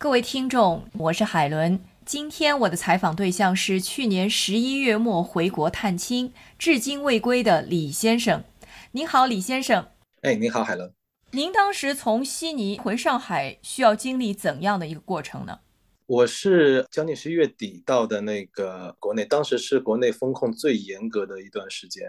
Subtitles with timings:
[0.00, 1.80] 各位听众，我是海伦。
[2.06, 8.44] 今天我的采访对象是去年十一月末回国探亲，至今未归的李先生。
[8.92, 9.88] 您好，李先生。
[10.22, 10.92] 哎，您好，海伦。
[11.32, 15.58] 您当时从悉尼回上海需要经历怎样的一个过程呢？
[16.06, 22.06] 我是将近十一月底到的那个国内，当时是国内风控最严格的一段时间，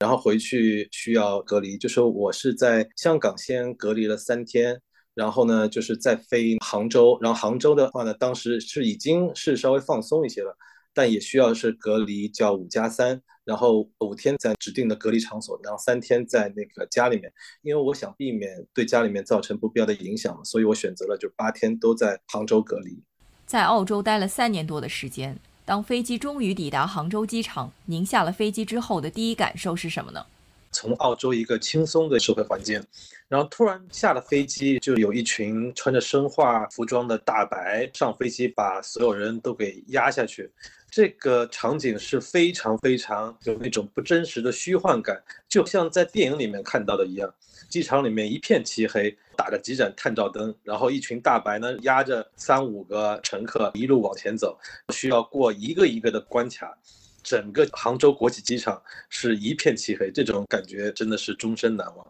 [0.00, 4.82] 然后回去需要隔离，就是我是在香港先隔离了三天，
[5.20, 10.56] 然后呢就是再飞杭州，然后杭州的话呢，当时是已经是稍微放松一些了。
[10.92, 17.32] 但也需要是隔离，叫五加三，然后五天在指定的隔离场所，然后三天在那个家里面。
[17.62, 22.98] 因为我想避免对家里面造成不必要的影响，所以我选择了就八天都在杭州隔离。
[23.46, 30.26] 在澳洲待了三年多的时间，当飞机终于抵达杭州机场，您下了飞机之后的第一感受是什么呢？
[30.72, 32.82] 从澳洲一个轻松的社会环境，
[33.28, 40.50] 然后突然下了飞机，就有一群穿着生化服装的大白上飞机，把所有人都给压下去。
[40.90, 47.32] 这个场景是非常非常有那种不真实的虚幻感，就像在电影里面看到的一样。
[47.68, 54.58] 机场里面一片漆黑，打着几盏探照灯，然后一群大白呢压着三五个乘客一路往前走，
[54.92, 56.76] 需要过一个一个的关卡。
[57.22, 62.06] 整个杭州国际机场是一片漆黑，这种感觉真的是终身难忘。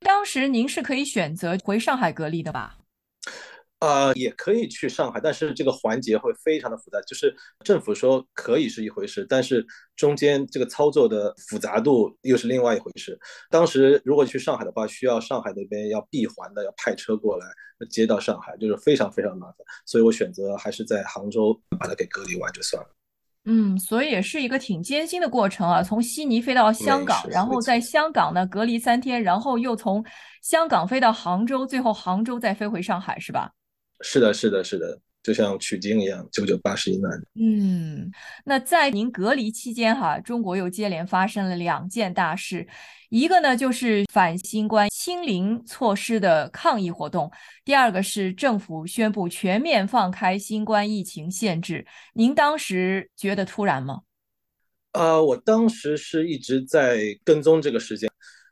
[0.00, 2.76] 当时您是可以选择回上海隔离的吧？
[3.80, 6.98] 呃，也可以去上海，但是这个环节会非常的复杂。
[7.02, 13.18] 就是政府说可以是一回事，但是中间这个操作的复杂度又是另外一回事。
[13.50, 17.46] 当时如果去上海的话，需要上海那边要闭环的，要派车过来
[17.90, 19.58] 接到上海，就是非常非常麻烦。
[19.84, 22.88] 所以我选择还是在杭州把它给隔离完就算了。
[23.46, 30.04] 嗯，所以也是一个挺艰辛的过程啊，从悉尼飞到香港，然后在香港呢隔离三天，然后又从
[30.42, 33.52] 香港飞到杭州，最后杭州再飞回上海，是吧？
[34.00, 37.10] 是的，是的，是的，就像取经一样，九九八十一难。
[37.34, 38.08] 嗯，
[38.44, 42.64] 那在您隔离期间哈，中国又接连发生了两件大事，
[43.10, 47.28] 一个呢就是反新冠清零措施的抗议活动，
[47.64, 51.84] 第二个是政府宣布全面放开新冠疫情限制。
[52.14, 54.02] 您当时觉得突然吗？
[54.92, 58.08] 呃，我当时是一直在跟踪这个事件。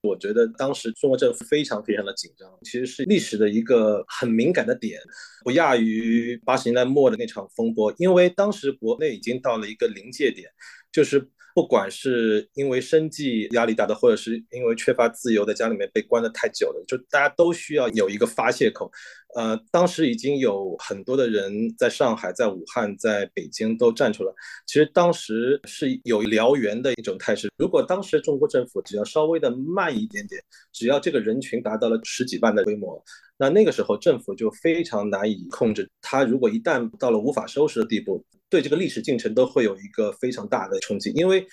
[0.00, 5.00] 我觉得当时中国政府非常非常的紧张，其实是历史的一个很敏感的点，
[5.42, 10.48] 不亚于八十年代末的那场风波，因为当时国内已经到了一个临界点，
[10.92, 18.88] 就是不管是因为生计压力大的，或者是因为缺乏自由，在家里面被关的太久了，就大家都需要有一个发泄口。
[19.34, 24.32] 呃，当时已经有很多的人在上海、在武汉、在北京都站出来。
[24.66, 27.50] 其实当时是有燎原的一种态势。
[27.58, 33.02] 如果当时中国政府只要稍微的慢一点点，只要这个人群达到了十几万的规模，
[33.36, 35.88] 那那个时候政府就非常难以控制。
[36.00, 41.10] 他如果一旦到了无法收拾的地步，对这个历史进程都会有一个非常大的冲击。
[41.10, 41.46] 因为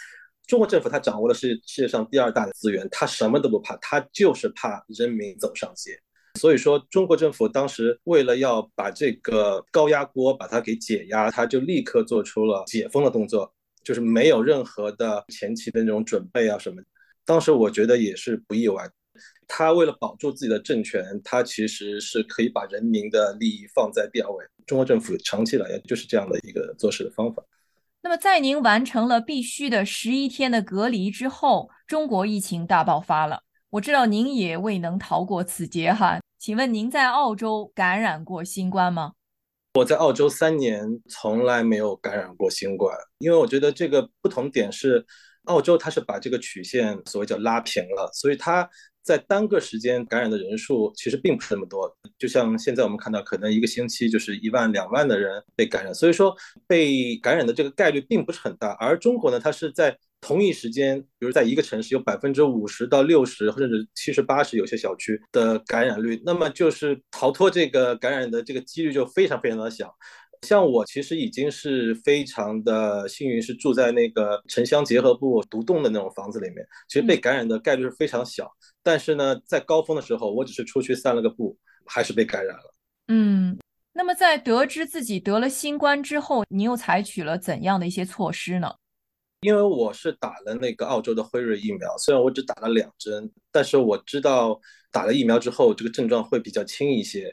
[0.48, 5.92] 中国政府他掌握的是世界上第二大的资源，他什么都不怕，他就是怕人民走上街。
[6.36, 13.52] 所以说，中国政府当时为了要把这个高压锅把它给解压，他就立刻做出了解封的动作，
[13.84, 16.82] 就是没有任何的前期的那种准备啊什么。
[17.26, 18.88] 当时我觉得也是不意外，
[19.48, 24.46] 他为了保住自己的政权，他其实是可以把人民的利益放在第二位。
[24.66, 27.44] 中国政府长期以来就是这样的一个做事的方法。
[28.02, 33.42] 那么，在您完成了必须的十一天的隔离之后，中国疫情大爆发了。
[33.72, 36.20] 我知道您也未能逃过此劫哈。
[36.46, 39.14] 请问您在澳洲感染过新冠吗？
[39.74, 42.96] 我在澳洲三年，从来没有感染过新冠。
[43.18, 45.04] 因为我觉得这个不同点是，
[45.46, 48.70] 澳洲它是把这个曲线所谓叫拉平了，所以它
[49.02, 51.92] 在单个时间感染的人数其实并不是那么多。
[52.20, 56.32] 就像现在我们看到，可能一个星期就是一万两万的人被感染，所以说
[56.68, 58.74] 被感染的这个概率并不是很大。
[58.74, 69.94] 而中国呢，它是在同一时间，比如在一个城市有百分之五十到六十，甚至七十八十，有些小区的感染率，那么就是逃脱这个感染的这个几率就非常非常的小。
[70.42, 76.58] 像我其实已经是非常的幸运，是住在那个城乡结合部独栋的那种房子里面，
[76.88, 78.52] 其实被感染的概率是非常小。
[78.84, 82.74] 但是呢，在高峰的时候，我只是出去散了个步，还是被感染了。
[83.08, 83.58] 嗯，
[83.94, 88.76] 那么在得知自己得了新冠之后，你又采取了怎样的一些措施呢？
[89.46, 94.60] 因为我是打了那个澳洲的辉瑞疫苗，虽然我只打了两针，但是我知道
[94.92, 97.32] 打了疫苗之后这个症状会比较轻一些。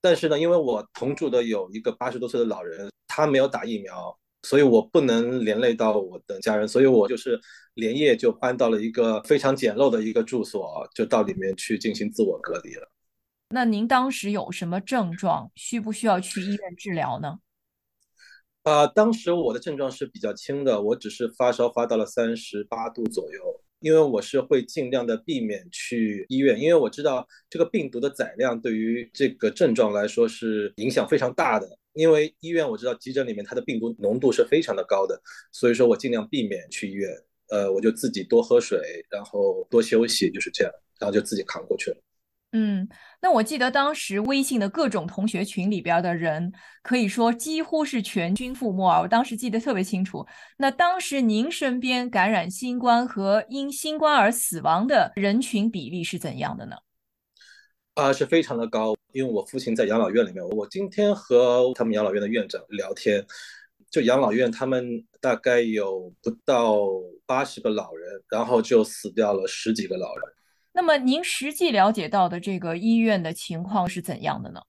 [0.00, 7.40] 但是呢，因为我同住的有一个八十多岁的老人，他没有打疫苗，所以我不能连累到我的家人，所以我就是
[7.74, 12.90] 连夜就搬到了一个非常简陋的一个住所，就到里面去进行自我隔离了。
[13.50, 15.48] 那您当时有什么症状？
[15.54, 17.38] 需不需要去医院治疗呢？
[18.64, 23.60] 啊，当时我的症状是比较轻的，我只是发烧发到了三十八度左右。
[23.80, 31.68] 因为我是会尽量的避免去医院，因为我知道这个病毒的载量对于这个症状来说是影响非常大的。
[31.92, 35.20] 因为医院我知道急诊里面它的病毒浓度是非常的高的，
[35.52, 37.10] 所以说我尽量避免去医院。
[37.50, 38.80] 呃，我就自己多喝水，
[39.10, 41.96] 然后多休息，就是这样，然后就自己扛过去了。
[42.56, 42.88] 嗯，
[43.20, 46.52] 那我记得当时微信的各种同学群里边的人，
[46.84, 49.00] 可以说几乎是全军覆没啊！
[49.00, 50.24] 我当时记得特别清楚。
[50.56, 56.76] 那当时您身边感染新冠和因新冠而死亡的人群比例是怎样的呢？
[57.94, 58.94] 啊，是非常的高。
[59.12, 63.26] 因为我父亲在养老院里面，我今天和他们养老院的院长聊天，
[63.90, 66.78] 就养老院他们大概有不到
[67.26, 70.24] 八十个老人，然后就死掉了十几个老人。
[70.76, 74.60] 那么您实际了解到的这个医院的情况是怎样的呢？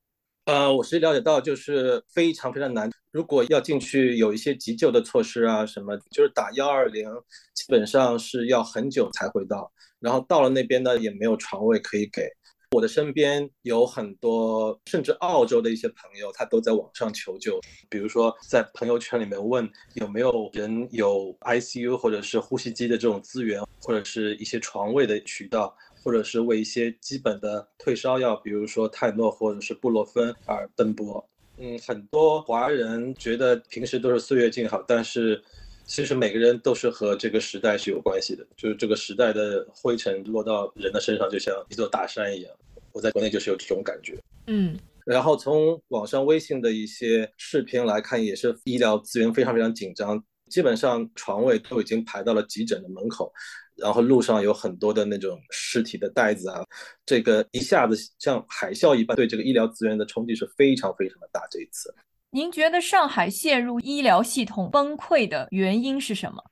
[0.46, 2.88] 呃，我实际了解到就是非常非常难。
[3.12, 7.10] 如果要进去有一些急救的措施啊，什么就是打幺二零，
[7.56, 9.72] 基本上是要很久才会到。
[10.00, 12.30] 然后到了那边呢，也没有床位可以给。
[12.72, 17.60] 我的身边有很多，甚至澳洲的一些朋友，他都在网上求救。
[17.90, 25.76] 比如说在朋友圈里面问有没有人有 ICU 或者是呼吸机的这种资源，或者是一些床位的渠道。
[26.06, 31.28] 或者是为一些基本的退烧药，比如说泰诺或者是布洛芬而奔波。
[31.58, 35.42] 嗯，很多华人觉得平时都是岁月静好，但是
[35.88, 42.54] 其实每个人都是和这个时代是有关系的，就是这个时代的灰尘落到人的身上，就像一座大山一样。
[42.92, 44.16] 我在国内就是有这种感觉。
[44.46, 44.78] 嗯，
[45.08, 53.34] 然后从网上微信的一些视频来看，也是医疗资源非常非常紧张，基本上床位都已经排到了急诊的门口。
[53.78, 56.64] 然后路上有很多的那种尸体的袋子啊，
[57.06, 61.42] 这个一下子像海啸一般，对这个医疗资源的冲击是非常非常的大。
[61.52, 61.94] 这一次，
[62.32, 66.44] 您觉得上海陷入医疗系统崩溃的原因是什么？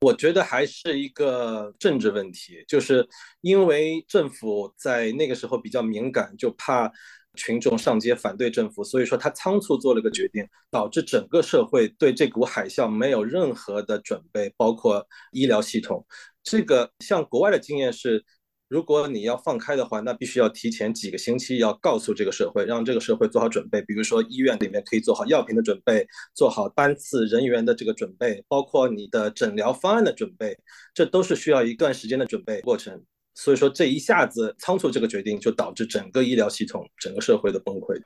[0.00, 3.08] 我觉得还是一个政治问题，就是
[3.40, 6.92] 因为政府在那个时候比较敏感，就怕
[7.34, 16.06] 群众上街反对政府，所以说他仓促做了个决定，导致整个社会对这股海啸没有任何的准备，包括医疗系统。
[16.46, 18.24] 这个像国外的经验是，
[18.68, 23.82] 如果你要放开的话，那必须要提前几个星期要告诉这个社会，让这个社会做好准备。
[23.82, 26.06] 比如说医院里面可以做好药品的准备，
[26.36, 30.56] 做好班次人员的这个准备，包括你的诊疗方案的准备，
[30.94, 33.02] 这都是需要一段时间的准备过程。
[33.34, 38.00] 所以说这一下子仓促这个决定，就导致整个医疗系统、整个社会的崩溃。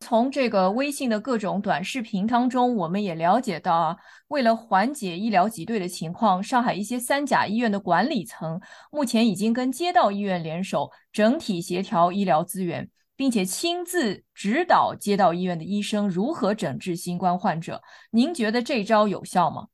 [0.00, 3.96] 从这个微信的各种短视频当中，我们也了解到啊，
[4.28, 8.60] 为了缓解医疗挤兑的情况，上海一些三甲医院的管理层
[8.90, 17.80] 目前已经跟街道医院联手，整体协调医疗资源，并且亲自指导街道医院的医生如何诊治新冠患者。
[18.10, 19.68] 您觉得这招有效吗？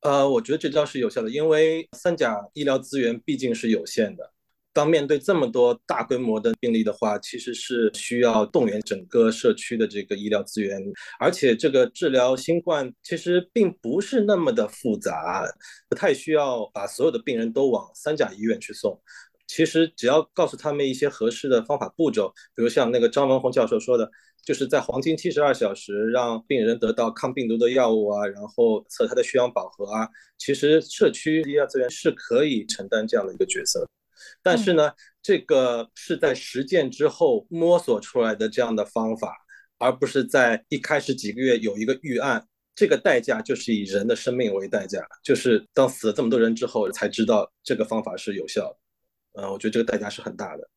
[0.00, 4.33] 呃，我觉得这招是有效的，因为三甲医疗资源毕竟是有限的。
[4.74, 10.82] 当面对这么多大规模的病例的话，其实是需要动员整个社区的这个医疗资源，
[11.20, 15.46] 而且这个治疗新冠其实并不是那么的复杂，
[15.88, 19.00] 不太需要把所有的病人都往三甲医院去送。
[19.46, 24.10] 其实只要告诉他们一些合适的方法步骤，比如像那个张文宏教授说的，
[24.44, 33.86] 就是在黄金七十二小时让病人得到抗病毒的药物啊，然后测他的血氧饱和啊，其实社区医疗资源是可以承担这样的一个角色。
[34.42, 39.36] 但是呢，这个是在实践之后摸索出来的这样的方法，
[39.78, 42.46] 而不是在一开始几个月有一个预案。
[42.76, 49.42] 这个代价就是以人的生命为代价，就是当死了这么多人之后，才知道这个方法是有效的。
[49.42, 50.68] 嗯，我觉得这个代价是很大的。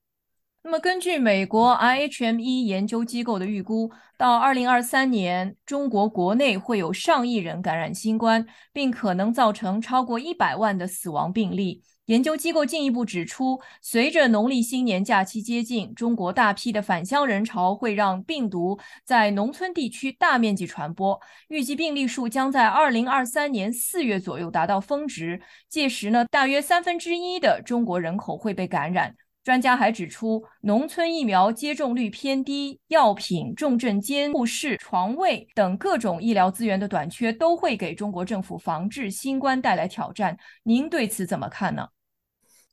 [0.61, 11.81] 那么，根据美国 IHME 研究机构的预估，到2023年，中国国内会有上亿人感染新冠，并可能造成超过一百万的死亡病例。
[12.07, 21.19] 研究机构进一步指出，随着农历新年假期接近，中国大批的返乡人潮会让病毒在农村地区大面积传播。
[21.49, 29.13] 预计病例数将在二零二三年四月左右达到峰值，届时呢，大约三分之一的中国人口会被感染。
[29.43, 40.37] 专家还指出，农村疫苗接种率偏低、药品、重症监护室、床位等各种医疗资源的短缺，都会给中国政府防治新冠带来挑战。
[40.63, 41.85] 您对此怎么看呢？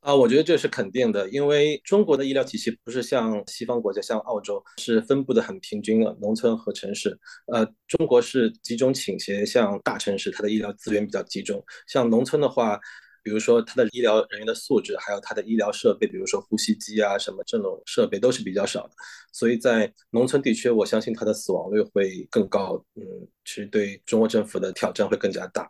[0.04, 7.18] 啊，我觉得这是肯定的，因为中国的医疗体系不是像西方国家，像澳洲是分布的很平均的，农村和城市。
[7.46, 11.64] 呃，中国是集中倾斜向大城市，它的医疗资源比较集中。
[11.86, 12.78] 像农村的话，
[13.22, 18.90] 比如说他的医疗人员的素质，还有他的医疗设备，比如说呼吸机啊什么这种设备都是比较少的，
[19.32, 22.74] 所以在农村地区，我相信他的死亡率会更高。
[22.96, 23.02] 嗯，
[23.46, 25.66] 其实对中国政府的挑战会更加大。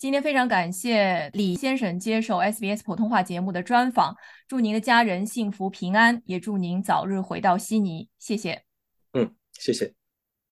[0.00, 4.16] 今天非常感谢李先生接受 SBS 普通话节目的专访，
[4.48, 8.08] 祝您的家人幸福平安，也祝您早日回到悉尼。
[8.18, 8.62] 谢谢。
[9.12, 9.99] 嗯，谢谢。